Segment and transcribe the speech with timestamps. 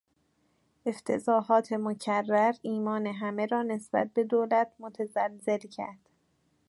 [0.85, 5.99] افتضاحات مکرر ایمان همه را نسبت به دولت متزلزل کرد.